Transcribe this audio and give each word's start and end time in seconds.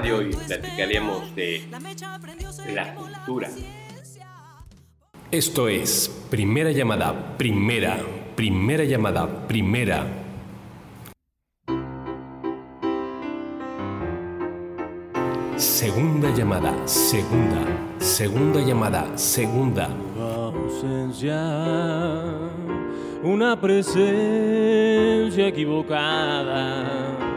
programa 0.00 0.02
de 0.02 0.12
hoy 0.12 0.30
platicaremos 0.46 1.34
de. 1.34 1.62
La 2.74 2.94
cultura. 2.94 3.48
Esto 5.30 5.68
es 5.68 6.08
Primera 6.30 6.72
Llamada, 6.72 7.36
Primera, 7.36 7.98
Primera 8.34 8.84
Llamada, 8.84 9.46
Primera. 9.46 10.06
Segunda 15.56 16.34
llamada, 16.34 16.74
segunda, 16.86 17.66
segunda 17.98 18.60
llamada, 18.60 19.16
segunda. 19.16 19.88
ausencia, 20.18 21.36
una 23.22 23.60
presencia 23.60 25.46
equivocada, 25.48 27.29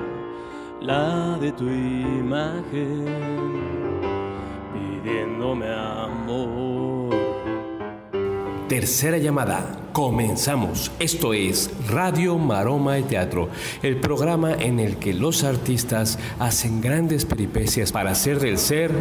la 0.83 1.37
de 1.39 1.51
tu 1.53 1.63
imagen, 1.63 3.05
pidiéndome 4.73 5.67
amor. 5.73 7.15
Tercera 8.67 9.17
llamada, 9.17 9.77
comenzamos. 9.93 10.91
Esto 10.99 11.33
es 11.33 11.71
Radio 11.89 12.37
Maroma 12.37 12.99
y 12.99 13.03
Teatro, 13.03 13.49
el 13.81 13.97
programa 13.97 14.53
en 14.53 14.79
el 14.79 14.97
que 14.97 15.13
los 15.13 15.43
artistas 15.45 16.19
hacen 16.39 16.81
grandes 16.81 17.23
peripecias 17.25 17.91
para 17.91 18.11
hacer 18.11 18.39
del 18.39 18.57
ser 18.57 18.91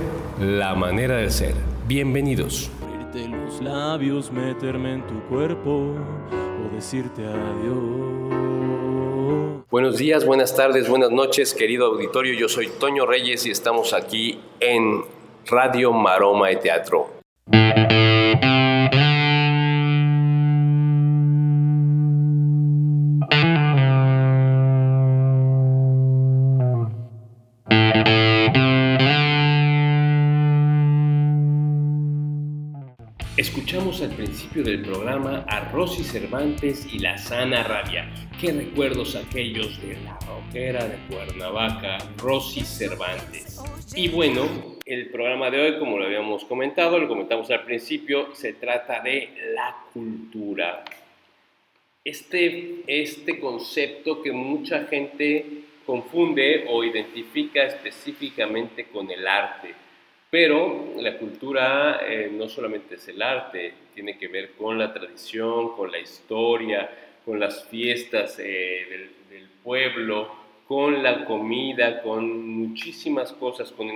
la 0.41 0.75
manera 0.75 1.17
de 1.17 1.31
ser. 1.31 1.55
Bienvenidos. 1.89 2.71
Abrirte 2.83 3.29
los 3.29 3.61
labios, 3.61 4.31
meterme 4.31 4.95
en 4.95 5.07
tu 5.07 5.21
cuerpo 5.25 5.95
o 5.97 6.75
decirte 6.75 7.27
adiós. 7.27 8.32
Buenos 9.73 9.97
días, 9.97 10.27
buenas 10.27 10.55
tardes, 10.55 10.87
buenas 10.87 11.11
noches, 11.11 11.55
querido 11.55 11.87
auditorio. 11.87 12.35
Yo 12.35 12.47
soy 12.47 12.69
Toño 12.79 13.07
Reyes 13.07 13.47
y 13.47 13.51
estamos 13.51 13.95
aquí 13.95 14.39
en 14.61 15.03
Radio 15.47 15.95
Maroma 15.95 16.53
y 16.53 16.57
Teatro. 16.57 17.23
Escuchamos 33.39 34.03
al 34.03 34.11
principio 34.11 34.63
del 34.63 34.83
programa 34.83 35.47
a 35.49 35.71
Rosy 35.71 36.05
Cervantes 36.05 36.87
y 36.93 36.99
la 36.99 37.17
sana 37.17 37.63
rabia. 37.63 38.13
Qué 38.43 38.51
recuerdos 38.51 39.15
aquellos 39.15 39.81
de 39.81 39.97
la 40.03 40.19
rockera 40.27 40.89
de 40.89 40.97
Cuernavaca, 41.07 41.99
Rosy 42.19 42.63
Cervantes. 42.63 43.63
Y 43.95 44.09
bueno, 44.09 44.79
el 44.85 45.11
programa 45.11 45.49
de 45.49 45.61
hoy, 45.61 45.79
como 45.79 45.97
lo 45.97 46.07
habíamos 46.07 46.45
comentado, 46.47 46.99
lo 46.99 47.07
comentamos 47.07 47.49
al 47.53 47.63
principio, 47.63 48.35
se 48.35 48.55
trata 48.55 48.99
de 48.99 49.53
la 49.55 49.77
cultura. 49.93 50.83
Este, 52.05 52.83
este 52.89 53.39
concepto 53.39 54.21
que 54.21 54.33
mucha 54.33 54.87
gente 54.87 55.47
confunde 55.87 56.65
o 56.69 56.83
identifica 56.83 57.63
específicamente 57.63 58.87
con 58.87 59.09
el 59.09 59.25
arte. 59.25 59.73
Pero 60.29 60.95
la 60.97 61.17
cultura 61.17 62.01
eh, 62.05 62.29
no 62.33 62.49
solamente 62.49 62.97
es 62.97 63.07
el 63.07 63.23
arte, 63.23 63.73
tiene 63.95 64.19
que 64.19 64.27
ver 64.27 64.55
con 64.55 64.81
la 64.81 64.93
tradición, 64.93 65.77
con 65.77 65.93
la 65.93 66.01
historia, 66.01 66.91
con 67.25 67.41
las 67.41 67.65
fiestas 67.69 68.39
eh, 68.39 68.87
del, 68.89 69.11
del 69.31 69.49
pueblo, 69.63 70.31
con 70.67 71.03
la 71.03 71.25
comida, 71.25 72.03
con 72.03 72.49
muchísimas 72.49 73.33
cosas, 73.33 73.71
con 73.73 73.89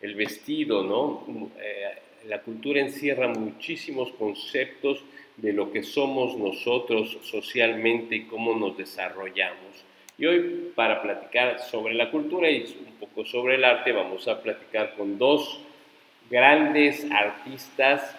el 0.00 0.14
vestido, 0.14 0.82
¿no? 0.82 1.50
Eh, 1.60 2.26
la 2.26 2.40
cultura 2.42 2.80
encierra 2.80 3.28
muchísimos 3.28 4.10
conceptos 4.12 5.02
de 5.36 5.52
lo 5.52 5.72
que 5.72 5.82
somos 5.82 6.36
nosotros 6.36 7.18
socialmente 7.22 8.16
y 8.16 8.24
cómo 8.24 8.54
nos 8.54 8.76
desarrollamos. 8.76 9.84
Y 10.18 10.26
hoy, 10.26 10.72
para 10.74 11.00
platicar 11.00 11.60
sobre 11.60 11.94
la 11.94 12.10
cultura 12.10 12.50
y 12.50 12.62
un 12.86 12.98
poco 13.00 13.24
sobre 13.24 13.54
el 13.54 13.64
arte, 13.64 13.92
vamos 13.92 14.28
a 14.28 14.42
platicar 14.42 14.94
con 14.96 15.16
dos 15.16 15.60
grandes 16.30 17.10
artistas 17.10 18.14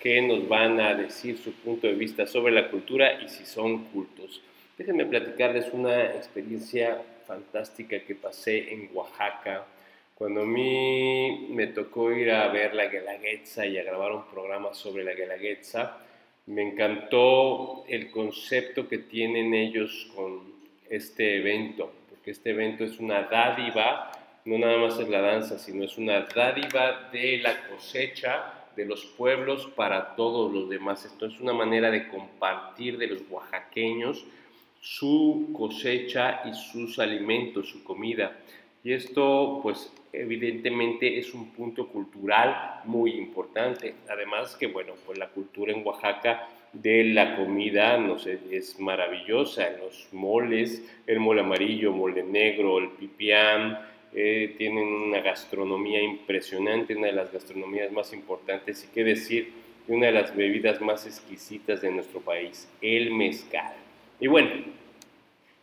que 0.00 0.22
nos 0.22 0.48
van 0.48 0.80
a 0.80 0.94
decir 0.94 1.38
su 1.38 1.52
punto 1.52 1.86
de 1.86 1.94
vista 1.94 2.26
sobre 2.26 2.52
la 2.52 2.70
cultura 2.70 3.20
y 3.22 3.28
si 3.28 3.44
son 3.44 3.84
cultos. 3.84 4.40
Déjenme 4.76 5.06
platicarles 5.06 5.72
una 5.72 6.04
experiencia 6.04 7.02
fantástica 7.26 7.98
que 8.00 8.14
pasé 8.14 8.72
en 8.72 8.90
Oaxaca, 8.94 9.66
cuando 10.14 10.42
a 10.42 10.46
mí 10.46 11.48
me 11.50 11.68
tocó 11.68 12.12
ir 12.12 12.30
a 12.30 12.48
ver 12.48 12.74
la 12.74 12.86
Guelaguetza 12.86 13.66
y 13.66 13.78
a 13.78 13.84
grabar 13.84 14.12
un 14.12 14.24
programa 14.26 14.74
sobre 14.74 15.04
la 15.04 15.12
Guelaguetza, 15.12 15.98
me 16.46 16.62
encantó 16.62 17.84
el 17.88 18.10
concepto 18.10 18.88
que 18.88 18.98
tienen 18.98 19.54
ellos 19.54 20.10
con 20.14 20.40
este 20.88 21.36
evento, 21.36 21.92
porque 22.08 22.32
este 22.32 22.50
evento 22.50 22.84
es 22.84 22.98
una 22.98 23.22
dádiva 23.22 24.10
no 24.48 24.56
nada 24.56 24.78
más 24.78 24.98
es 24.98 25.08
la 25.10 25.20
danza, 25.20 25.58
sino 25.58 25.84
es 25.84 25.98
una 25.98 26.20
dádiva 26.20 27.10
de 27.12 27.38
la 27.38 27.68
cosecha 27.68 28.57
de 28.78 28.86
los 28.86 29.04
pueblos 29.04 29.68
para 29.74 30.14
todos 30.14 30.52
los 30.52 30.70
demás. 30.70 31.04
Esto 31.04 31.26
es 31.26 31.40
una 31.40 31.52
manera 31.52 31.90
de 31.90 32.06
compartir 32.08 32.96
de 32.96 33.08
los 33.08 33.22
oaxaqueños 33.28 34.24
su 34.80 35.50
cosecha 35.52 36.42
y 36.44 36.54
sus 36.54 37.00
alimentos, 37.00 37.68
su 37.68 37.82
comida. 37.82 38.38
Y 38.84 38.92
esto, 38.92 39.58
pues, 39.64 39.92
evidentemente 40.12 41.18
es 41.18 41.34
un 41.34 41.50
punto 41.50 41.88
cultural 41.88 42.80
muy 42.84 43.10
importante. 43.10 43.96
Además 44.08 44.54
que, 44.54 44.68
bueno, 44.68 44.92
pues 45.04 45.18
la 45.18 45.28
cultura 45.28 45.72
en 45.72 45.84
Oaxaca 45.84 46.48
de 46.72 47.02
la 47.02 47.36
comida, 47.36 47.98
no 47.98 48.16
sé, 48.16 48.38
es 48.52 48.78
maravillosa. 48.78 49.70
Los 49.80 50.08
moles, 50.12 50.88
el 51.08 51.18
mole 51.18 51.40
amarillo, 51.40 51.92
mole 51.92 52.22
negro, 52.22 52.78
el 52.78 52.90
pipián, 52.90 53.76
eh, 54.14 54.54
tienen 54.56 54.86
una 54.86 55.20
gastronomía 55.20 56.02
impresionante, 56.02 56.96
una 56.96 57.08
de 57.08 57.12
las 57.12 57.32
gastronomías 57.32 57.92
más 57.92 58.12
importantes 58.12 58.84
y 58.84 58.94
qué 58.94 59.04
decir 59.04 59.52
de 59.86 59.94
una 59.94 60.06
de 60.06 60.12
las 60.12 60.34
bebidas 60.34 60.80
más 60.80 61.06
exquisitas 61.06 61.80
de 61.80 61.90
nuestro 61.90 62.20
país, 62.20 62.68
el 62.80 63.12
mezcal. 63.12 63.74
Y 64.20 64.26
bueno, 64.26 64.50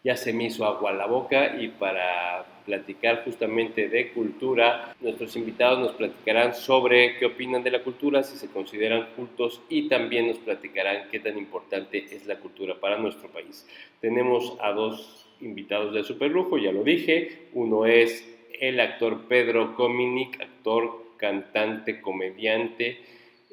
ya 0.04 0.16
se 0.16 0.34
me 0.34 0.46
hizo 0.46 0.66
agua 0.66 0.92
a 0.92 0.94
la 0.94 1.08
boca 1.08 1.60
y 1.60 1.70
para 1.70 2.46
platicar 2.66 3.24
justamente 3.24 3.90
de 3.90 4.12
cultura, 4.12 4.96
nuestros 5.02 5.36
invitados 5.36 5.80
nos 5.80 5.92
platicarán 5.94 6.54
sobre 6.54 7.18
qué 7.18 7.26
opinan 7.26 7.64
de 7.64 7.72
la 7.72 7.84
cultura, 7.84 8.22
si 8.22 8.38
se 8.38 8.48
consideran 8.50 9.08
cultos 9.16 9.62
y 9.70 9.88
también 9.88 10.28
nos 10.28 10.38
platicarán 10.38 11.10
qué 11.10 11.20
tan 11.20 11.38
importante 11.38 12.06
es 12.12 12.26
la 12.28 12.38
cultura 12.38 12.76
para 12.76 12.98
nuestro 12.98 13.30
país. 13.30 13.68
Tenemos 14.00 14.58
a 14.62 14.72
dos 14.72 15.28
invitados 15.42 15.94
de 15.94 16.04
superlujo, 16.04 16.58
ya 16.58 16.72
lo 16.72 16.84
dije, 16.84 17.48
uno 17.54 17.86
es 17.86 18.35
el 18.60 18.80
actor 18.80 19.28
Pedro 19.28 19.76
Cominic, 19.76 20.42
actor, 20.42 21.06
cantante, 21.18 22.02
comediante 22.02 23.00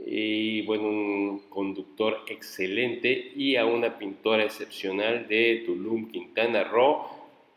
y 0.04 0.62
bueno, 0.62 0.84
un 0.88 1.43
conductor 1.49 2.25
excelente 2.28 3.32
y 3.37 3.56
a 3.56 3.66
una 3.66 3.99
pintora 3.99 4.44
excepcional 4.44 5.28
de 5.28 5.62
Tulum, 5.64 6.10
Quintana 6.10 6.64
Roo, 6.64 7.06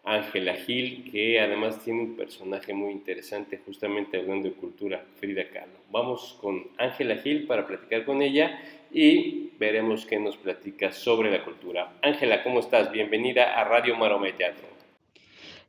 Ángela 0.03 0.53
Gil, 0.53 1.09
que 1.11 1.39
además 1.39 1.83
tiene 1.83 2.01
un 2.01 2.15
personaje 2.15 2.73
muy 2.73 2.91
interesante 2.91 3.59
justamente 3.65 4.17
hablando 4.17 4.49
de 4.49 4.55
cultura, 4.55 5.03
Frida 5.19 5.49
Kahlo. 5.49 5.79
Vamos 5.89 6.37
con 6.39 6.67
Ángela 6.77 7.15
Gil 7.17 7.47
para 7.47 7.65
platicar 7.65 8.05
con 8.05 8.21
ella 8.21 8.59
y 8.91 9.49
veremos 9.57 10.05
qué 10.05 10.19
nos 10.19 10.37
platica 10.37 10.91
sobre 10.91 11.31
la 11.31 11.43
cultura. 11.43 11.93
Ángela, 12.03 12.43
¿cómo 12.43 12.59
estás? 12.59 12.91
Bienvenida 12.91 13.59
a 13.59 13.63
Radio 13.63 13.95
Maroma 13.95 14.29
y 14.29 14.33
Teatro. 14.33 14.67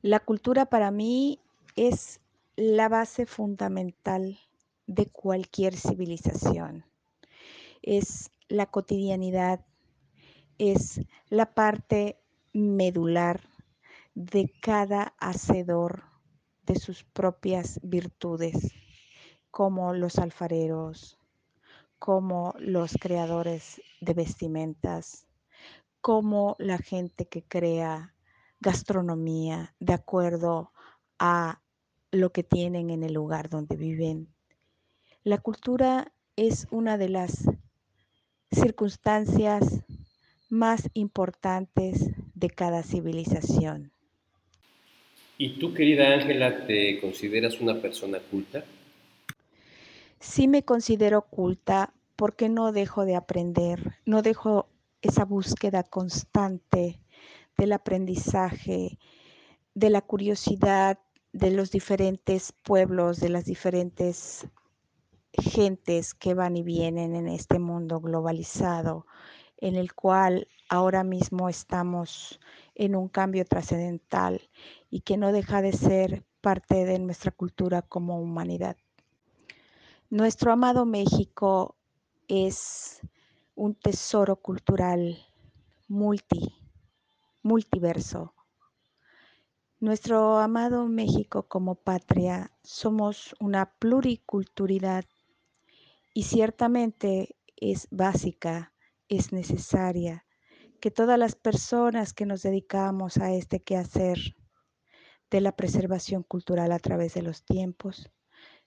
La 0.03 0.21
cultura 0.21 0.67
para 0.67 0.91
mí 0.91 1.39
es 1.77 2.21
la 2.57 2.89
base 2.89 3.27
fundamental 3.27 4.39
de 4.87 5.07
cualquier 5.07 5.77
civilización. 5.77 6.87
Es 7.83 8.31
la 8.49 8.67
cotidianidad, 8.67 9.65
es 10.59 11.01
la 11.29 11.55
parte 11.55 12.19
medular 12.55 13.43
de 14.15 14.51
cada 14.63 15.15
hacedor 15.21 16.05
de 16.65 16.77
sus 16.77 17.05
propias 17.05 17.79
virtudes, 17.83 18.73
como 19.51 19.93
los 19.93 20.19
alfareros, 20.19 21.19
como 21.99 22.55
los 22.59 22.97
creadores 22.99 23.83
de 24.01 24.15
vestimentas, 24.15 25.27
como 26.01 26.57
la 26.59 26.79
gente 26.79 27.27
que 27.29 27.43
crea 27.43 28.15
gastronomía 28.61 29.75
de 29.79 29.93
acuerdo 29.93 30.73
a 31.19 31.61
lo 32.11 32.31
que 32.31 32.43
tienen 32.43 32.91
en 32.91 33.03
el 33.03 33.13
lugar 33.13 33.49
donde 33.49 33.77
viven. 33.77 34.29
La 35.25 35.39
cultura 35.39 36.13
es 36.37 36.67
una 36.71 36.99
de 36.99 37.09
las 37.09 37.49
circunstancias 38.51 39.85
más 40.49 40.89
importantes 40.95 42.11
de 42.35 42.51
cada 42.51 42.83
civilización. 42.83 43.93
¿Y 45.39 45.59
tú, 45.59 45.75
querida 45.75 46.15
Ángela, 46.15 46.67
te 46.67 47.01
consideras 47.01 47.61
una 47.61 47.81
persona 47.81 48.21
culta? 48.21 48.65
Sí 50.21 50.49
me 50.49 50.63
considero 50.63 51.23
culta 51.23 51.93
porque 52.15 52.49
no 52.49 52.73
dejo 52.73 53.05
de 53.05 53.17
aprender, 53.17 53.99
no 54.07 54.23
dejo 54.23 54.69
esa 55.03 55.25
búsqueda 55.25 55.83
constante 55.83 57.01
del 57.59 57.73
aprendizaje, 57.73 58.99
de 59.75 59.91
la 59.91 60.01
curiosidad 60.01 60.99
de 61.37 61.51
los 61.51 61.71
diferentes 61.71 62.53
pueblos, 62.53 63.21
de 63.21 63.29
las 63.29 63.45
diferentes 63.45 64.49
gentes 65.35 66.15
que 66.15 66.33
van 66.33 66.57
y 66.57 66.63
vienen 66.63 67.15
en 67.15 67.29
este 67.29 67.59
mundo 67.59 68.01
globalizado, 68.01 69.07
en 69.59 69.77
el 69.77 69.93
cual 69.93 70.49
ahora 70.71 71.05
mismo 71.05 71.51
estamos 71.51 72.41
en 72.75 72.97
un 72.97 73.09
cambio 73.09 73.45
trascendental 73.45 74.49
y 74.89 75.01
que 75.01 75.19
no 75.19 75.31
deja 75.31 75.61
de 75.61 75.75
ser 75.75 76.25
parte 76.41 76.87
de 76.87 76.99
nuestra 76.99 77.33
cultura 77.33 77.83
como 77.83 78.19
humanidad. 78.19 78.79
Nuestro 80.09 80.53
amado 80.53 80.87
México 80.87 81.77
es 82.29 83.03
un 83.55 83.75
tesoro 83.75 84.37
cultural 84.37 85.19
multi, 85.87 86.55
multiverso. 87.43 88.36
Nuestro 89.79 90.39
amado 90.39 90.87
México 90.87 91.49
como 91.49 91.75
patria 91.75 92.51
somos 92.63 93.37
una 93.41 93.75
pluriculturalidad 93.79 95.05
y 96.15 96.23
ciertamente 96.23 97.37
es 97.57 97.87
básica, 97.91 98.73
es 99.11 99.35
necesaria 99.35 100.25
que 100.81 100.91
todas 100.91 101.19
las 101.19 101.35
personas 101.35 102.15
que 102.15 102.25
nos 102.25 102.41
dedicamos 102.41 103.19
a 103.19 103.35
este 103.35 103.61
quehacer 103.63 104.19
de 105.31 105.43
la 105.43 105.53
preservación 105.53 106.23
cultural 106.23 106.73
a 106.73 106.79
través 106.79 107.13
de 107.13 107.21
los 107.21 107.45
tiempos, 107.45 108.11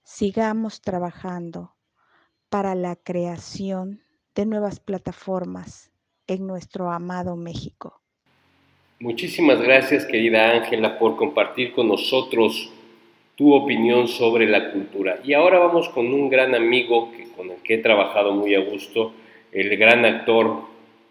sigamos 0.04 0.80
trabajando 0.80 1.76
para 2.50 2.76
la 2.76 2.96
creación 2.96 4.04
de 4.36 4.46
nuevas 4.46 4.80
plataformas 4.80 5.92
en 6.28 6.46
nuestro 6.46 6.92
amado 6.92 7.36
México. 7.36 7.99
Muchísimas 9.02 9.62
gracias, 9.62 10.06
querida 10.06 10.52
Ángela, 10.52 11.00
por 11.00 11.16
compartir 11.16 11.72
con 11.72 11.88
nosotros 11.88 12.70
tu 13.38 13.54
opinión 13.54 14.10
sobre 14.10 14.46
la 14.46 14.72
cultura. 14.72 15.22
Y 15.24 15.32
ahora 15.32 15.58
vamos 15.58 15.88
con 15.88 16.14
un 16.14 16.30
gran 16.30 16.54
amigo 16.54 17.10
que, 17.14 17.24
con 17.32 17.50
el 17.50 17.62
que 17.64 17.76
he 17.76 17.78
trabajado 17.78 18.34
muy 18.34 18.56
a 18.56 18.60
gusto, 18.60 19.14
el 19.54 19.78
gran 19.78 20.04
actor, 20.04 20.64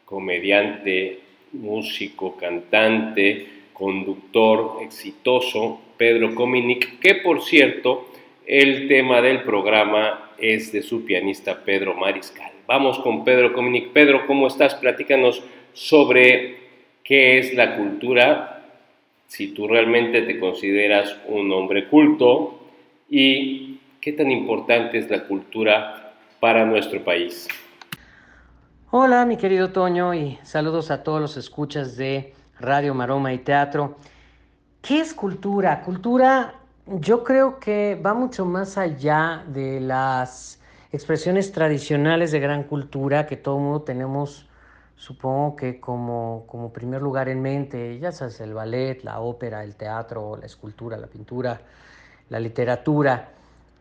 comediante, 0.04 1.20
músico, 1.52 2.36
cantante, 2.36 3.46
conductor 3.72 4.80
exitoso, 4.82 5.80
Pedro 5.96 6.34
Cominic, 6.34 6.98
que 6.98 7.14
por 7.14 7.42
cierto, 7.42 8.08
el 8.46 8.86
tema 8.86 9.22
del 9.22 9.44
programa 9.44 10.32
es 10.36 10.72
de 10.72 10.82
su 10.82 11.06
pianista 11.06 11.64
Pedro 11.64 11.94
Mariscal. 11.94 12.52
Vamos 12.66 12.98
con 12.98 13.24
Pedro 13.24 13.54
Cominic. 13.54 13.92
Pedro, 13.92 14.26
¿cómo 14.26 14.46
estás? 14.46 14.74
Platícanos 14.74 15.42
sobre 15.72 16.67
qué 17.08 17.38
es 17.38 17.54
la 17.54 17.74
cultura, 17.74 18.60
si 19.28 19.54
tú 19.54 19.66
realmente 19.66 20.20
te 20.22 20.38
consideras 20.38 21.16
un 21.26 21.50
hombre 21.52 21.88
culto 21.88 22.60
y 23.08 23.80
qué 23.98 24.12
tan 24.12 24.30
importante 24.30 24.98
es 24.98 25.08
la 25.08 25.26
cultura 25.26 26.12
para 26.38 26.66
nuestro 26.66 27.02
país. 27.02 27.48
Hola, 28.90 29.24
mi 29.24 29.38
querido 29.38 29.70
Toño, 29.70 30.12
y 30.12 30.38
saludos 30.42 30.90
a 30.90 31.02
todos 31.02 31.18
los 31.18 31.38
escuchas 31.38 31.96
de 31.96 32.34
Radio 32.60 32.92
Maroma 32.92 33.32
y 33.32 33.38
Teatro. 33.38 33.96
¿Qué 34.82 35.00
es 35.00 35.14
cultura? 35.14 35.80
Cultura 35.80 36.56
yo 36.86 37.24
creo 37.24 37.58
que 37.58 37.98
va 38.04 38.12
mucho 38.12 38.44
más 38.44 38.76
allá 38.76 39.44
de 39.48 39.80
las 39.80 40.60
expresiones 40.92 41.52
tradicionales 41.52 42.32
de 42.32 42.40
gran 42.40 42.64
cultura 42.64 43.26
que 43.26 43.38
todo 43.38 43.58
mundo 43.58 43.80
tenemos 43.80 44.47
supongo 44.98 45.54
que 45.56 45.80
como, 45.80 46.44
como 46.46 46.72
primer 46.72 47.00
lugar 47.00 47.28
en 47.28 47.40
mente, 47.40 47.98
ya 48.00 48.12
sabes, 48.12 48.40
el 48.40 48.52
ballet, 48.52 49.02
la 49.04 49.20
ópera, 49.20 49.62
el 49.62 49.76
teatro, 49.76 50.36
la 50.36 50.46
escultura, 50.46 50.96
la 50.96 51.06
pintura, 51.06 51.60
la 52.28 52.40
literatura. 52.40 53.30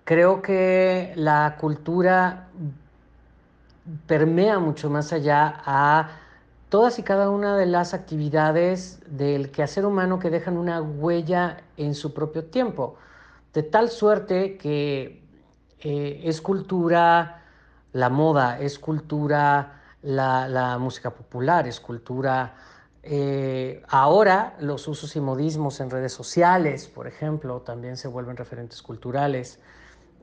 Creo 0.06 0.42
que 0.42 1.12
la 1.16 1.58
cultura 1.60 2.48
permea 4.06 4.60
mucho 4.60 4.90
más 4.90 5.12
allá 5.12 5.62
a 5.66 6.10
todas 6.70 7.00
y 7.00 7.04
cada 7.04 7.30
una 7.30 7.58
de 7.58 7.66
las 7.66 7.94
actividades 7.94 9.00
del 9.08 9.52
quehacer 9.52 9.86
humano 9.86 10.20
que 10.20 10.30
dejan 10.30 10.56
una 10.56 10.82
huella 10.82 11.58
en 11.78 11.96
su 11.96 12.14
propio 12.14 12.46
tiempo, 12.46 12.96
de 13.54 13.64
tal 13.64 13.90
suerte 13.90 14.58
que 14.58 15.24
eh, 15.80 16.22
es 16.24 16.42
cultura 16.42 17.42
la 17.94 18.10
moda, 18.10 18.60
es 18.60 18.78
cultura 18.78 19.78
la, 20.02 20.78
música 20.80 21.12
popular, 21.12 21.68
es 21.68 21.80
cultura. 21.80 22.56
Eh, 23.04 23.84
ahora 23.88 24.56
los 24.60 24.88
usos 24.88 25.16
y 25.16 25.22
modismos 25.22 25.80
en 25.80 25.90
redes 25.90 26.14
sociales, 26.14 26.88
por 26.88 27.08
ejemplo, 27.08 27.62
también 27.62 27.98
se 27.98 28.08
vuelven 28.08 28.38
referentes 28.38 28.82
culturales. 28.82 29.60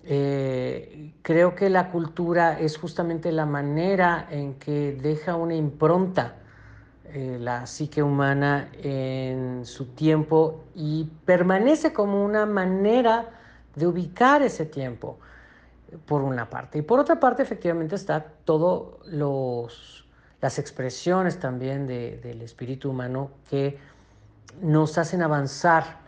Eh, 0.04 1.14
creo 1.22 1.54
que 1.54 1.70
la 1.70 1.90
cultura 1.90 2.60
es 2.60 2.76
justamente 2.76 3.32
la 3.32 3.46
manera 3.46 4.28
en 4.30 4.54
que 4.54 4.92
deja 5.00 5.34
una 5.34 5.54
impronta 5.54 6.36
eh, 7.06 7.38
la 7.40 7.66
psique 7.66 8.02
humana 8.02 8.68
en 8.82 9.64
su 9.64 9.86
tiempo 9.86 10.64
y 10.74 11.04
permanece 11.24 11.92
como 11.92 12.22
una 12.22 12.44
manera 12.44 13.30
de 13.74 13.86
ubicar 13.86 14.42
ese 14.42 14.66
tiempo 14.66 15.18
por 16.06 16.22
una 16.22 16.50
parte. 16.50 16.78
Y 16.78 16.82
por 16.82 17.00
otra 17.00 17.20
parte, 17.20 17.42
efectivamente, 17.42 17.94
está 17.94 18.24
todo 18.44 18.98
los, 19.06 20.06
las 20.40 20.58
expresiones 20.58 21.38
también 21.38 21.86
del 21.86 22.42
espíritu 22.42 22.90
humano 22.90 23.30
que 23.48 23.78
nos 24.62 24.98
hacen 24.98 25.22
avanzar 25.22 25.98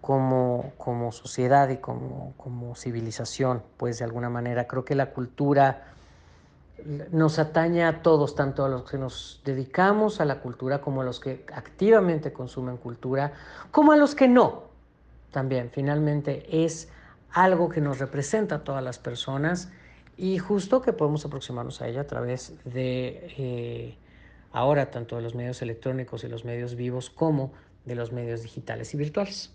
como, 0.00 0.72
como 0.78 1.12
sociedad 1.12 1.68
y 1.68 1.76
como, 1.76 2.34
como 2.36 2.74
civilización, 2.74 3.62
pues 3.76 3.98
de 3.98 4.04
alguna 4.04 4.28
manera. 4.28 4.66
Creo 4.66 4.84
que 4.84 4.94
la 4.94 5.10
cultura 5.10 5.84
nos 7.12 7.38
atañe 7.38 7.84
a 7.84 8.02
todos, 8.02 8.34
tanto 8.34 8.64
a 8.64 8.68
los 8.68 8.90
que 8.90 8.98
nos 8.98 9.40
dedicamos 9.44 10.20
a 10.20 10.24
la 10.24 10.40
cultura 10.40 10.80
como 10.80 11.02
a 11.02 11.04
los 11.04 11.20
que 11.20 11.46
activamente 11.54 12.32
consumen 12.32 12.76
cultura, 12.76 13.32
como 13.70 13.92
a 13.92 13.96
los 13.96 14.14
que 14.14 14.28
no. 14.28 14.64
También, 15.30 15.70
finalmente, 15.70 16.64
es 16.64 16.88
algo 17.32 17.68
que 17.68 17.80
nos 17.80 17.98
representa 17.98 18.56
a 18.56 18.64
todas 18.64 18.82
las 18.82 18.98
personas 18.98 19.72
y 20.16 20.38
justo 20.38 20.82
que 20.82 20.92
podemos 20.92 21.24
aproximarnos 21.24 21.80
a 21.80 21.88
ella 21.88 22.02
a 22.02 22.06
través 22.06 22.54
de 22.64 23.34
eh, 23.38 23.94
ahora 24.52 24.90
tanto 24.90 25.16
de 25.16 25.22
los 25.22 25.34
medios 25.34 25.62
electrónicos 25.62 26.24
y 26.24 26.28
los 26.28 26.44
medios 26.44 26.76
vivos 26.76 27.10
como 27.10 27.52
de 27.84 27.94
los 27.94 28.12
medios 28.12 28.42
digitales 28.42 28.94
y 28.94 28.96
virtuales. 28.96 29.54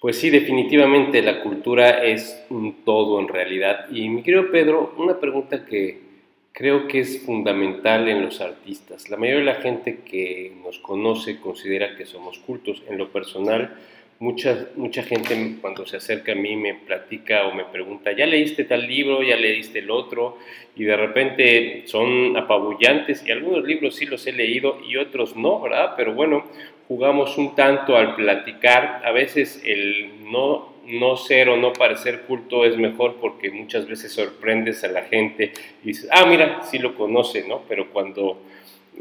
Pues 0.00 0.16
sí, 0.18 0.30
definitivamente 0.30 1.20
la 1.20 1.42
cultura 1.42 2.02
es 2.04 2.46
un 2.48 2.84
todo 2.84 3.20
en 3.20 3.28
realidad. 3.28 3.86
Y 3.90 4.08
mi 4.08 4.22
querido 4.22 4.50
Pedro, 4.50 4.94
una 4.96 5.20
pregunta 5.20 5.66
que 5.66 6.00
creo 6.52 6.88
que 6.88 7.00
es 7.00 7.22
fundamental 7.22 8.08
en 8.08 8.22
los 8.22 8.40
artistas. 8.40 9.10
La 9.10 9.18
mayoría 9.18 9.40
de 9.40 9.46
la 9.46 9.60
gente 9.60 10.00
que 10.02 10.56
nos 10.62 10.78
conoce 10.78 11.38
considera 11.38 11.96
que 11.96 12.06
somos 12.06 12.38
cultos. 12.38 12.82
En 12.88 12.96
lo 12.96 13.12
personal, 13.12 13.76
mucha, 14.20 14.68
mucha 14.76 15.02
gente 15.02 15.56
cuando 15.60 15.86
se 15.86 15.96
acerca 15.96 16.32
a 16.32 16.34
mí 16.34 16.54
me 16.54 16.74
platica 16.74 17.46
o 17.46 17.54
me 17.54 17.64
pregunta, 17.64 18.12
¿ya 18.12 18.26
leíste 18.26 18.64
tal 18.64 18.86
libro? 18.86 19.22
¿Ya 19.22 19.36
leíste 19.36 19.80
el 19.80 19.90
otro? 19.90 20.38
Y 20.76 20.84
de 20.84 20.96
repente 20.96 21.82
son 21.86 22.36
apabullantes 22.36 23.26
y 23.26 23.32
algunos 23.32 23.64
libros 23.64 23.96
sí 23.96 24.06
los 24.06 24.26
he 24.26 24.32
leído 24.32 24.78
y 24.86 24.96
otros 24.96 25.36
no, 25.36 25.60
¿verdad? 25.60 25.94
Pero 25.96 26.14
bueno, 26.14 26.44
jugamos 26.86 27.38
un 27.38 27.54
tanto 27.54 27.96
al 27.96 28.14
platicar. 28.14 29.00
A 29.04 29.10
veces 29.10 29.62
el 29.64 30.30
no, 30.30 30.74
no 30.86 31.16
ser 31.16 31.48
o 31.48 31.56
no 31.56 31.72
parecer 31.72 32.20
culto 32.22 32.66
es 32.66 32.76
mejor 32.76 33.16
porque 33.22 33.50
muchas 33.50 33.88
veces 33.88 34.12
sorprendes 34.12 34.84
a 34.84 34.88
la 34.88 35.02
gente 35.02 35.52
y 35.82 35.88
dices, 35.88 36.10
ah, 36.12 36.26
mira, 36.26 36.62
sí 36.62 36.78
lo 36.78 36.94
conoce, 36.94 37.48
¿no? 37.48 37.62
Pero 37.66 37.90
cuando 37.90 38.42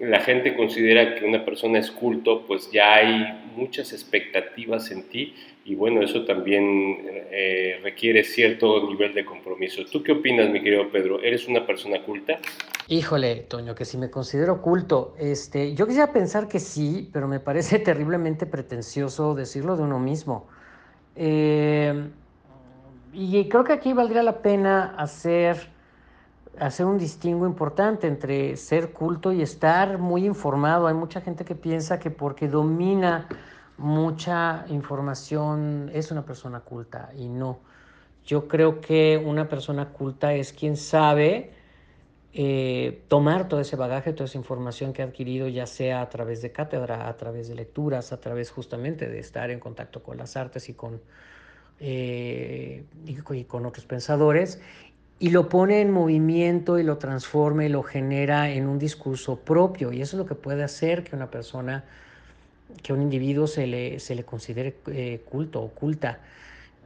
la 0.01 0.19
gente 0.21 0.55
considera 0.55 1.15
que 1.15 1.25
una 1.25 1.43
persona 1.43 1.79
es 1.79 1.91
culto, 1.91 2.45
pues 2.47 2.71
ya 2.71 2.95
hay 2.95 3.49
muchas 3.55 3.91
expectativas 3.93 4.91
en 4.91 5.03
ti 5.03 5.33
y 5.65 5.75
bueno, 5.75 6.01
eso 6.01 6.25
también 6.25 7.05
eh, 7.31 7.79
requiere 7.83 8.23
cierto 8.23 8.87
nivel 8.87 9.13
de 9.13 9.25
compromiso. 9.25 9.83
¿Tú 9.85 10.01
qué 10.01 10.13
opinas, 10.13 10.49
mi 10.49 10.61
querido 10.61 10.89
Pedro? 10.89 11.21
¿Eres 11.21 11.47
una 11.47 11.65
persona 11.65 12.01
culta? 12.03 12.39
Híjole, 12.87 13.35
Toño, 13.47 13.75
que 13.75 13.85
si 13.85 13.97
me 13.97 14.09
considero 14.09 14.61
culto, 14.61 15.15
este, 15.19 15.75
yo 15.75 15.85
quisiera 15.85 16.11
pensar 16.11 16.47
que 16.47 16.59
sí, 16.59 17.09
pero 17.13 17.27
me 17.27 17.39
parece 17.39 17.77
terriblemente 17.79 18.45
pretencioso 18.45 19.35
decirlo 19.35 19.77
de 19.77 19.83
uno 19.83 19.99
mismo. 19.99 20.47
Eh, 21.15 22.09
y 23.13 23.49
creo 23.49 23.63
que 23.63 23.73
aquí 23.73 23.93
valdría 23.93 24.23
la 24.23 24.41
pena 24.41 24.95
hacer, 24.97 25.57
hacer 26.57 26.85
un 26.85 26.97
distingo 26.97 27.45
importante 27.45 28.07
entre 28.07 28.57
ser 28.57 28.91
culto 28.91 29.31
y 29.31 29.41
estar 29.41 29.97
muy 29.97 30.25
informado. 30.25 30.87
Hay 30.87 30.93
mucha 30.93 31.21
gente 31.21 31.45
que 31.45 31.55
piensa 31.55 31.99
que 31.99 32.11
porque 32.11 32.47
domina 32.47 33.27
mucha 33.77 34.65
información 34.67 35.89
es 35.93 36.11
una 36.11 36.25
persona 36.25 36.61
culta 36.61 37.11
y 37.15 37.27
no. 37.27 37.59
Yo 38.25 38.47
creo 38.47 38.81
que 38.81 39.21
una 39.23 39.47
persona 39.47 39.89
culta 39.89 40.33
es 40.33 40.53
quien 40.53 40.77
sabe 40.77 41.53
eh, 42.31 43.01
tomar 43.07 43.47
todo 43.47 43.59
ese 43.59 43.75
bagaje, 43.75 44.13
toda 44.13 44.25
esa 44.25 44.37
información 44.37 44.93
que 44.93 45.01
ha 45.01 45.05
adquirido, 45.05 45.47
ya 45.47 45.65
sea 45.65 46.01
a 46.01 46.09
través 46.09 46.41
de 46.41 46.51
cátedra, 46.51 47.07
a 47.07 47.17
través 47.17 47.47
de 47.47 47.55
lecturas, 47.55 48.11
a 48.11 48.19
través 48.19 48.51
justamente 48.51 49.09
de 49.09 49.19
estar 49.19 49.49
en 49.49 49.59
contacto 49.59 50.03
con 50.03 50.17
las 50.17 50.37
artes 50.37 50.69
y 50.69 50.73
con, 50.73 51.01
eh, 51.79 52.83
y 53.05 53.43
con 53.45 53.65
otros 53.65 53.85
pensadores, 53.85 54.61
y 55.19 55.31
lo 55.31 55.49
pone 55.49 55.81
en 55.81 55.91
movimiento 55.91 56.79
y 56.79 56.83
lo 56.83 56.97
transforma 56.97 57.65
y 57.65 57.69
lo 57.69 57.83
genera 57.83 58.49
en 58.49 58.67
un 58.67 58.79
discurso 58.79 59.37
propio. 59.37 59.91
Y 59.91 60.01
eso 60.01 60.15
es 60.15 60.19
lo 60.19 60.25
que 60.25 60.35
puede 60.35 60.63
hacer 60.63 61.03
que 61.03 61.15
una 61.15 61.29
persona 61.29 61.83
que 62.81 62.93
un 62.93 63.01
individuo 63.01 63.45
se 63.47 63.67
le, 63.67 63.99
se 63.99 64.15
le 64.15 64.23
considere 64.23 64.77
eh, 64.87 65.21
culto 65.29 65.61
o 65.61 65.69
culta. 65.69 66.19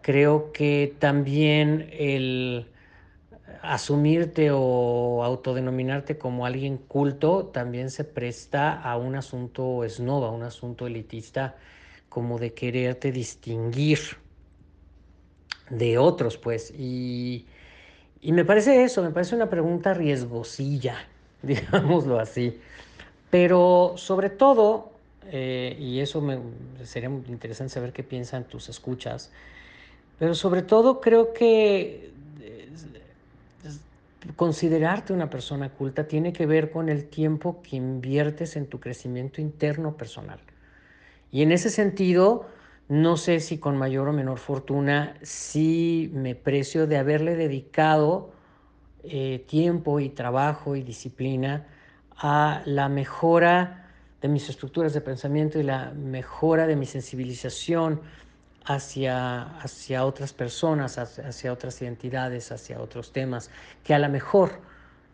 Creo 0.02 0.52
que 0.52 0.96
también 0.98 1.90
el 1.94 2.66
asumirte 3.62 4.50
o 4.52 5.24
autodenominarte 5.24 6.18
como 6.18 6.46
alguien 6.46 6.78
culto 6.78 7.46
también 7.46 7.90
se 7.92 8.04
presta 8.04 8.82
a 8.82 8.98
un 8.98 9.16
asunto 9.16 9.84
esnoba, 9.84 10.30
a 10.30 10.32
un 10.32 10.44
asunto 10.44 10.88
elitista, 10.88 11.56
como 12.10 12.40
de 12.40 12.54
quererte 12.54 13.12
distinguir 13.12 14.00
de 15.70 15.98
otros, 15.98 16.38
pues. 16.38 16.72
Y, 16.72 17.46
y 18.24 18.32
me 18.32 18.46
parece 18.46 18.84
eso, 18.84 19.04
me 19.04 19.12
parece 19.12 19.36
una 19.36 19.50
pregunta 19.50 19.94
riesgosilla, 19.94 20.96
digámoslo 21.42 22.20
así. 22.20 22.60
Pero 23.30 23.94
sobre 23.98 24.30
todo, 24.30 24.92
eh, 25.28 25.76
y 25.78 26.00
eso 26.00 26.22
me, 26.22 26.40
sería 26.84 27.10
muy 27.10 27.24
interesante 27.28 27.74
saber 27.74 27.92
qué 27.92 28.04
piensan 28.04 28.46
tus 28.46 28.70
escuchas, 28.70 29.32
pero 30.18 30.36
sobre 30.36 30.62
todo 30.62 31.02
creo 31.02 31.34
que 31.34 32.14
eh, 32.40 32.70
considerarte 34.38 35.12
una 35.12 35.30
persona 35.30 35.70
culta 35.70 36.08
tiene 36.08 36.32
que 36.32 36.46
ver 36.46 36.72
con 36.72 36.88
el 36.88 37.10
tiempo 37.10 37.62
que 37.62 37.76
inviertes 37.76 38.56
en 38.56 38.68
tu 38.68 38.80
crecimiento 38.80 39.42
interno 39.42 39.98
personal. 39.98 40.40
Y 41.30 41.42
en 41.42 41.52
ese 41.52 41.70
sentido, 41.70 42.46
no 42.90 43.18
sé 43.18 43.40
si 43.40 43.58
con 43.58 43.78
mayor 43.78 44.08
o 44.10 44.14
menor 44.14 44.40
fortuna, 44.40 45.16
sí 45.22 46.12
me 46.14 46.36
precio 46.36 46.88
de 46.88 46.98
haberle 46.98 47.36
dedicado 47.36 48.32
eh, 49.04 49.44
tiempo 49.48 50.00
y 50.00 50.10
trabajo 50.10 50.76
y 50.76 50.84
disciplina 50.84 51.68
a 52.18 52.62
la 52.66 52.90
mejora 52.90 53.90
de 54.22 54.28
mis 54.30 54.48
estructuras 54.50 54.94
de 54.94 55.02
pensamiento 55.02 55.60
y 55.60 55.64
la 55.64 55.92
mejora 55.92 56.68
de 56.68 56.76
mi 56.76 56.86
sensibilización 56.86 58.02
hacia, 58.66 59.58
hacia 59.60 60.06
otras 60.06 60.32
personas, 60.32 60.98
hacia, 60.98 61.52
otras 61.52 61.82
identidades, 61.82 62.52
hacia 62.52 62.80
otros 62.80 63.12
temas, 63.12 63.50
que 63.84 63.94
a 63.94 64.00
lo 64.00 64.10
mejor, 64.10 64.62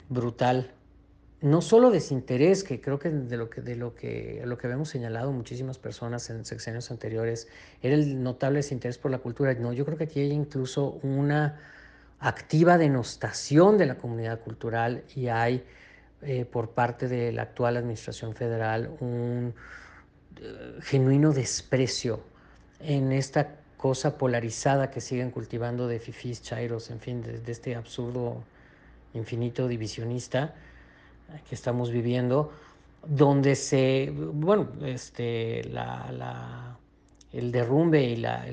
brutal 0.10 0.72
no 1.42 1.62
solo 1.62 1.92
desinterés, 1.92 2.64
que 2.64 2.80
creo 2.80 3.00
que 3.00 3.10
de 3.10 3.36
lo 3.36 3.50
que, 3.50 3.62
de 3.62 3.76
lo 3.76 3.94
que, 3.96 4.42
lo 4.46 4.58
que 4.58 4.68
habíamos 4.68 4.88
señalado 4.88 5.34
muchísimas 5.34 5.78
personas 5.78 6.30
en 6.30 6.46
sexenios 6.46 6.90
anteriores, 6.90 7.50
era 7.82 7.96
el 7.96 8.24
notable 8.24 8.60
desinterés 8.60 8.98
por 8.98 9.12
la 9.12 9.18
cultura. 9.18 9.54
No, 9.56 9.74
yo 9.74 9.84
creo 9.84 9.98
que 9.98 10.06
aquí 10.06 10.22
hay 10.22 10.32
incluso 10.32 11.00
una 11.04 11.60
activa 12.24 12.78
denostación 12.78 13.78
de 13.78 13.86
la 13.86 13.96
comunidad 13.96 14.40
cultural 14.40 15.04
y 15.16 15.28
hay 15.28 15.64
eh, 16.22 16.46
por 16.46 16.70
parte 16.70 17.08
de 17.08 17.32
la 17.32 17.44
actual 17.44 17.78
administración 17.78 18.34
federal 18.34 18.96
un 19.02 19.54
eh, 20.40 20.80
genuino 20.82 21.34
desprecio 21.34 22.22
en 22.80 23.12
esta 23.12 23.56
cosa 23.78 24.18
polarizada 24.18 24.90
que 24.90 25.02
siguen 25.02 25.32
cultivando 25.32 25.88
de 25.88 26.00
fifís, 26.00 26.42
chairos, 26.42 26.90
en 26.90 27.00
fin, 27.02 27.22
de 27.22 27.52
este 27.52 27.76
absurdo 27.76 28.42
infinito 29.14 29.68
divisionista 29.68 30.56
que 31.48 31.56
estamos 31.56 31.92
viviendo, 31.92 32.52
donde 33.06 33.56
se, 33.56 34.12
bueno, 34.16 34.70
este, 34.86 35.64
la, 35.66 36.78
el 37.32 37.52
derrumbe 37.52 38.04
y 38.04 38.16
la, 38.16 38.46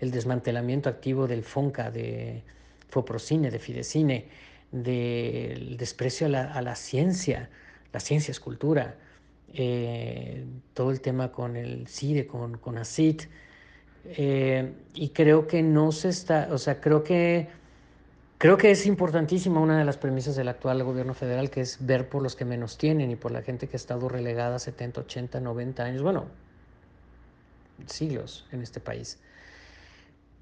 el 0.00 0.10
desmantelamiento 0.10 0.88
activo 0.88 1.26
del 1.26 1.42
FONCA, 1.42 1.90
de 1.90 2.42
Foprocine, 2.88 3.50
de 3.50 3.58
Fidecine, 3.58 4.28
del 4.70 5.76
desprecio 5.76 6.26
a 6.26 6.30
la, 6.30 6.52
a 6.52 6.62
la, 6.62 6.74
ciencia, 6.74 7.50
la 7.92 8.00
ciencia 8.00 8.32
es 8.32 8.40
cultura, 8.40 8.96
eh, 9.54 10.44
todo 10.74 10.90
el 10.90 11.00
tema 11.00 11.32
con 11.32 11.56
el 11.56 11.86
CIDE, 11.86 12.26
con, 12.26 12.58
con 12.58 12.78
ACID, 12.78 13.22
eh, 14.04 14.72
y 14.94 15.08
creo 15.10 15.46
que 15.46 15.62
no 15.62 15.92
se 15.92 16.10
está, 16.10 16.48
o 16.52 16.58
sea, 16.58 16.80
creo 16.80 17.02
que 17.02 17.48
Creo 18.38 18.58
que 18.58 18.70
es 18.70 18.84
importantísima 18.84 19.60
una 19.60 19.78
de 19.78 19.86
las 19.86 19.96
premisas 19.96 20.36
del 20.36 20.48
actual 20.48 20.82
gobierno 20.82 21.14
federal, 21.14 21.48
que 21.48 21.62
es 21.62 21.78
ver 21.80 22.10
por 22.10 22.22
los 22.22 22.36
que 22.36 22.44
menos 22.44 22.76
tienen 22.76 23.10
y 23.10 23.16
por 23.16 23.32
la 23.32 23.40
gente 23.40 23.66
que 23.66 23.76
ha 23.76 23.78
estado 23.78 24.10
relegada 24.10 24.58
70, 24.58 25.00
80, 25.00 25.40
90 25.40 25.82
años, 25.82 26.02
bueno, 26.02 26.26
siglos 27.86 28.46
en 28.52 28.60
este 28.60 28.78
país. 28.78 29.18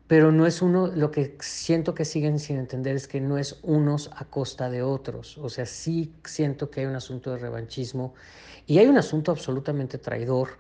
Pero 0.07 0.33
no 0.33 0.47
es 0.47 0.61
uno, 0.61 0.89
lo 0.89 1.11
que 1.11 1.37
siento 1.41 1.95
que 1.95 2.05
siguen 2.05 2.39
sin 2.39 2.59
entender 2.59 2.95
es 2.95 3.09
que 3.09 3.21
no 3.21 3.39
es 3.39 3.59
unos 3.63 4.11
a 4.15 4.27
costa 4.27 4.69
de 4.69 4.83
otros. 4.83 5.39
O 5.39 5.49
sea, 5.49 5.65
sí 5.65 6.13
siento 6.25 6.71
que 6.71 6.81
hay 6.81 6.87
un 6.87 6.95
asunto 6.95 7.31
de 7.31 7.39
revanchismo 7.39 8.15
y 8.67 8.79
hay 8.79 8.87
un 8.87 8.99
asunto 8.99 9.33
absolutamente 9.33 9.97
traidor, 9.97 10.51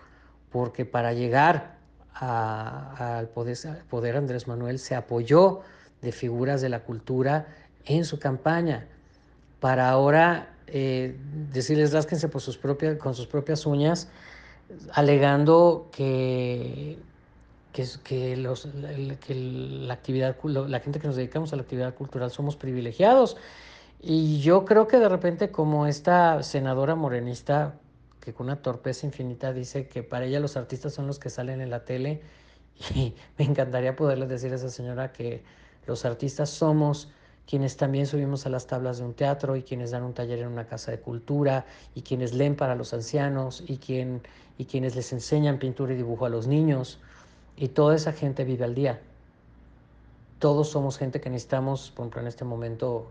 porque 0.51 0.87
para 0.87 1.13
llegar 1.13 1.77
al 2.15 3.29
poder, 3.29 3.59
poder 3.91 4.17
Andrés 4.17 4.47
Manuel 4.47 4.79
se 4.79 4.95
apoyó 4.95 5.61
de 6.01 6.13
figuras 6.13 6.61
de 6.63 6.69
la 6.69 6.81
cultura 6.81 7.47
en 7.85 8.05
su 8.05 8.19
campaña, 8.19 8.87
para 9.61 9.91
ahora 9.91 10.55
eh, 10.67 11.17
decirles 11.53 11.93
rásquense 11.93 12.29
por 12.29 12.41
sus 12.41 12.57
propias, 12.57 12.97
con 12.99 13.15
sus 13.15 13.27
propias 13.27 13.67
uñas, 13.67 14.09
alegando 14.93 15.89
que, 15.93 16.99
que, 17.75 17.85
que, 18.05 18.37
los, 18.37 18.69
que 19.27 19.35
la, 19.35 19.95
actividad, 19.95 20.37
la 20.45 20.79
gente 20.79 21.01
que 21.01 21.09
nos 21.09 21.17
dedicamos 21.17 21.53
a 21.53 21.57
la 21.57 21.63
actividad 21.63 21.93
cultural 21.93 22.31
somos 22.31 22.55
privilegiados. 22.55 23.37
Y 24.01 24.41
yo 24.41 24.65
creo 24.65 24.87
que 24.87 24.99
de 24.99 25.09
repente 25.09 25.51
como 25.51 25.89
esta 25.89 26.41
senadora 26.45 26.95
morenista, 26.95 27.75
que 28.21 28.33
con 28.33 28.47
una 28.47 28.63
torpeza 28.63 29.07
infinita 29.07 29.53
dice 29.53 29.89
que 29.89 30.05
para 30.05 30.25
ella 30.25 30.39
los 30.39 30.57
artistas 30.57 30.95
son 30.95 31.09
los 31.09 31.19
que 31.19 31.31
salen 31.31 31.61
en 31.61 31.71
la 31.71 31.85
tele, 31.85 32.23
y 32.95 33.13
me 33.39 33.45
encantaría 33.45 33.97
poderle 33.97 34.29
decir 34.29 34.53
a 34.53 34.55
esa 34.55 34.71
señora 34.71 35.13
que 35.13 35.43
los 35.87 36.05
artistas 36.05 36.51
somos 36.51 37.11
quienes 37.45 37.77
también 37.77 38.07
subimos 38.07 38.47
a 38.47 38.51
las 38.51 38.69
tablas 38.69 38.99
de 38.99 39.05
un 39.05 39.15
teatro 39.15 39.57
y 39.57 39.65
quienes 39.65 39.91
dan 39.91 40.05
un 40.05 40.15
taller 40.15 40.39
en 40.39 40.47
una 40.47 40.67
casa 40.67 40.93
de 40.93 41.01
cultura 41.01 41.67
y 41.95 42.03
quienes 42.03 42.33
leen 42.33 42.55
para 42.55 42.77
los 42.77 42.95
ancianos 42.95 43.65
y, 43.67 43.79
quien, 43.79 44.23
y 44.59 44.65
quienes 44.65 44.95
les 44.95 45.13
enseñan 45.13 45.59
pintura 45.59 45.93
y 45.93 45.97
dibujo 45.97 46.25
a 46.25 46.31
los 46.31 46.47
niños. 46.47 47.01
Y 47.57 47.69
toda 47.69 47.95
esa 47.95 48.13
gente 48.13 48.45
vive 48.45 48.65
al 48.65 48.75
día. 48.75 49.01
Todos 50.39 50.71
somos 50.71 50.99
gente 50.99 51.21
que 51.21 51.31
necesitamos, 51.31 51.91
por 51.91 52.05
ejemplo, 52.05 52.21
en 52.23 52.27
este 52.27 52.45
momento 52.45 53.11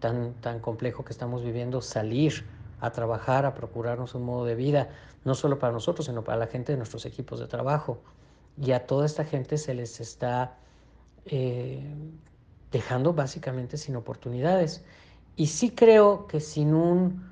tan, 0.00 0.34
tan 0.34 0.60
complejo 0.60 1.04
que 1.04 1.12
estamos 1.12 1.42
viviendo, 1.42 1.80
salir 1.80 2.44
a 2.80 2.90
trabajar, 2.90 3.46
a 3.46 3.54
procurarnos 3.54 4.14
un 4.14 4.24
modo 4.24 4.44
de 4.44 4.54
vida, 4.54 4.88
no 5.24 5.34
solo 5.34 5.58
para 5.58 5.72
nosotros, 5.72 6.06
sino 6.06 6.22
para 6.24 6.38
la 6.38 6.46
gente 6.46 6.72
de 6.72 6.78
nuestros 6.78 7.06
equipos 7.06 7.40
de 7.40 7.46
trabajo. 7.46 8.00
Y 8.60 8.72
a 8.72 8.86
toda 8.86 9.06
esta 9.06 9.24
gente 9.24 9.56
se 9.58 9.74
les 9.74 10.00
está 10.00 10.56
eh, 11.26 11.94
dejando 12.72 13.12
básicamente 13.12 13.76
sin 13.76 13.96
oportunidades. 13.96 14.84
Y 15.36 15.46
sí 15.46 15.70
creo 15.70 16.26
que 16.26 16.40
sin, 16.40 16.74
un, 16.74 17.22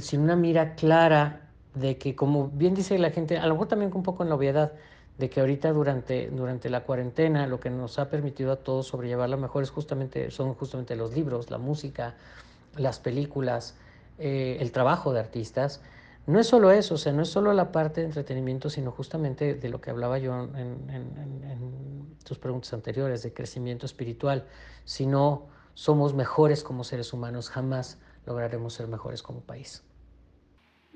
sin 0.00 0.20
una 0.20 0.36
mira 0.36 0.74
clara 0.74 1.48
de 1.74 1.98
que, 1.98 2.14
como 2.14 2.48
bien 2.48 2.74
dice 2.74 2.98
la 2.98 3.10
gente, 3.10 3.38
a 3.38 3.46
lo 3.46 3.54
mejor 3.54 3.68
también 3.68 3.90
un 3.94 4.02
poco 4.02 4.22
en 4.22 4.28
la 4.28 4.34
obviedad, 4.34 4.72
de 5.18 5.30
que 5.30 5.40
ahorita 5.40 5.72
durante, 5.72 6.28
durante 6.30 6.68
la 6.68 6.84
cuarentena 6.84 7.46
lo 7.46 7.58
que 7.58 7.70
nos 7.70 7.98
ha 7.98 8.10
permitido 8.10 8.52
a 8.52 8.56
todos 8.56 8.88
sobrellevarla 8.88 9.36
mejor 9.36 9.62
es 9.62 9.70
justamente, 9.70 10.30
son 10.30 10.54
justamente 10.54 10.94
los 10.94 11.14
libros, 11.14 11.50
la 11.50 11.58
música, 11.58 12.14
las 12.76 12.98
películas, 13.00 13.74
eh, 14.18 14.58
el 14.60 14.72
trabajo 14.72 15.12
de 15.12 15.20
artistas. 15.20 15.80
No 16.26 16.40
es 16.40 16.48
solo 16.48 16.70
eso, 16.70 16.94
o 16.94 16.98
sea, 16.98 17.12
no 17.12 17.22
es 17.22 17.28
solo 17.28 17.52
la 17.52 17.70
parte 17.72 18.00
de 18.00 18.08
entretenimiento, 18.08 18.68
sino 18.68 18.90
justamente 18.90 19.54
de 19.54 19.68
lo 19.68 19.80
que 19.80 19.90
hablaba 19.90 20.18
yo 20.18 20.34
en, 20.34 20.90
en 20.90 22.16
tus 22.24 22.38
preguntas 22.38 22.72
anteriores, 22.72 23.22
de 23.22 23.32
crecimiento 23.32 23.86
espiritual. 23.86 24.44
Si 24.84 25.06
no 25.06 25.46
somos 25.74 26.14
mejores 26.14 26.64
como 26.64 26.82
seres 26.82 27.12
humanos, 27.12 27.48
jamás 27.48 27.98
lograremos 28.26 28.74
ser 28.74 28.88
mejores 28.88 29.22
como 29.22 29.40
país. 29.40 29.85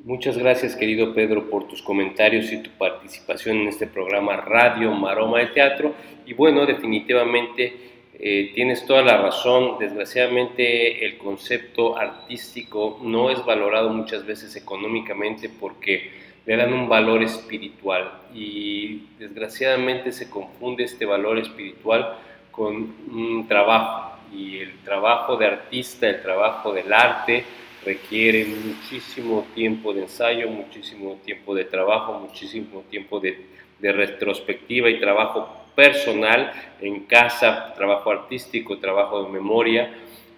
Muchas 0.04 0.38
gracias, 0.38 0.76
querido 0.76 1.12
Pedro, 1.12 1.50
por 1.50 1.68
tus 1.68 1.82
comentarios 1.82 2.50
y 2.50 2.62
tu 2.62 2.70
participación 2.70 3.58
en 3.58 3.68
este 3.68 3.86
programa 3.86 4.34
Radio 4.34 4.92
Maroma 4.92 5.40
de 5.40 5.48
Teatro. 5.48 5.94
Y 6.24 6.32
bueno, 6.32 6.64
definitivamente 6.64 7.76
eh, 8.14 8.50
tienes 8.54 8.86
toda 8.86 9.02
la 9.02 9.18
razón. 9.18 9.76
Desgraciadamente, 9.78 11.04
el 11.04 11.18
concepto 11.18 11.98
artístico 11.98 12.98
no 13.02 13.28
es 13.28 13.44
valorado 13.44 13.90
muchas 13.90 14.24
veces 14.24 14.56
económicamente 14.56 15.50
porque 15.50 16.10
le 16.46 16.56
dan 16.56 16.72
un 16.72 16.88
valor 16.88 17.22
espiritual. 17.22 18.20
Y 18.34 19.02
desgraciadamente 19.18 20.12
se 20.12 20.30
confunde 20.30 20.84
este 20.84 21.04
valor 21.04 21.38
espiritual 21.38 22.16
con 22.50 22.94
un 23.12 23.46
trabajo. 23.46 24.16
Y 24.32 24.60
el 24.60 24.78
trabajo 24.78 25.36
de 25.36 25.44
artista, 25.44 26.08
el 26.08 26.22
trabajo 26.22 26.72
del 26.72 26.90
arte, 26.90 27.44
requiere 27.84 28.44
muchísimo 28.44 29.46
tiempo 29.54 29.92
de 29.94 30.02
ensayo, 30.02 30.48
muchísimo 30.48 31.18
tiempo 31.24 31.54
de 31.54 31.64
trabajo, 31.64 32.14
muchísimo 32.14 32.84
tiempo 32.90 33.20
de, 33.20 33.48
retrospectiva 33.80 34.90
y 34.90 35.00
trabajo 35.00 35.48
personal 35.74 36.52
en 36.82 37.04
casa, 37.04 37.72
trabajo 37.74 38.10
artístico, 38.10 38.78
trabajo 38.78 39.24
de 39.24 39.30
memoria, 39.30 39.90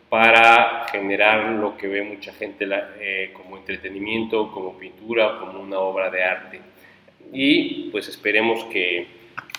para 0.09 0.87
generar 0.93 1.53
lo 1.53 1.77
que 1.77 1.89
ve 1.89 2.03
mucha 2.03 2.33
gente 2.35 2.69
eh, 3.01 3.31
como 3.33 3.57
entretenimiento, 3.57 4.53
como 4.53 4.79
pintura, 4.79 5.39
como 5.41 5.61
una 5.61 5.79
obra 5.79 6.11
de 6.11 6.23
arte. 6.23 6.61
Y 7.33 7.91
pues 7.91 8.07
esperemos 8.09 8.65
que, 8.67 9.07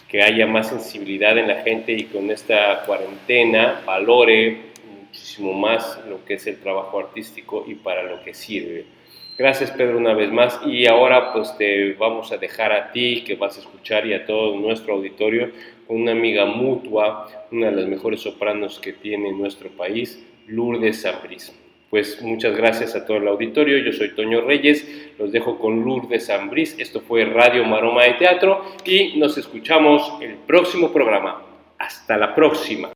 que 0.08 0.22
haya 0.22 0.46
más 0.46 0.69
sensibilidad 0.69 1.38
en 1.38 1.48
la 1.48 1.63
gente 1.63 1.91
y 1.91 2.06
con 2.06 2.30
esta 2.30 2.86
cuarentena 2.86 3.82
valore 3.86 4.73
muchísimo 5.13 5.54
más 5.54 5.99
lo 6.10 6.26
que 6.26 6.34
es 6.34 6.47
el 6.47 6.60
trabajo 6.60 6.99
artístico 6.99 7.63
y 7.67 7.76
para 7.76 8.02
lo 8.02 8.23
que 8.23 8.34
sirve. 8.34 8.86
Gracias 9.38 9.69
Pedro 9.69 9.99
una 9.99 10.15
vez 10.15 10.32
más 10.32 10.60
y 10.65 10.88
ahora 10.88 11.34
pues 11.34 11.56
te 11.56 11.93
vamos 11.93 12.32
a 12.32 12.38
dejar 12.38 12.71
a 12.71 12.91
ti 12.91 13.23
que 13.23 13.36
vas 13.36 13.58
a 13.58 13.60
escuchar 13.60 14.08
y 14.08 14.15
a 14.15 14.26
todo 14.26 14.56
nuestro 14.56 14.95
auditorio 14.95 15.52
con 15.86 16.02
una 16.02 16.13
amiga 16.13 16.45
mutua, 16.45 17.30
una 17.52 17.69
de 17.69 17.76
las 17.76 17.86
mejores 17.86 18.21
sopranos 18.21 18.80
que 18.80 18.93
tiene 18.93 19.32
nuestro 19.32 19.69
país, 19.69 20.26
Lourdes 20.47 21.04
Zambris. 21.04 21.54
Pues 21.91 22.19
muchas 22.23 22.58
gracias 22.58 22.95
a 22.95 23.06
todo 23.06 23.17
el 23.17 23.28
auditorio, 23.28 23.78
yo 23.78 23.91
soy 23.91 24.15
Toño 24.15 24.41
Reyes, 24.41 25.13
los 25.19 25.32
dejo 25.32 25.60
con 25.60 25.84
Lourdes 25.84 26.26
Zambris, 26.26 26.76
esto 26.80 27.02
fue 27.02 27.26
Radio 27.26 27.65
Maroma 27.65 28.06
de 28.06 28.13
Teatro 28.13 28.65
y 28.84 29.19
nos 29.19 29.38
escuchamos 29.38 30.13
el 30.21 30.38
próximo 30.38 30.91
programa. 30.91 31.43
Hasta 31.78 32.17
la 32.17 32.34
próxima. 32.34 32.93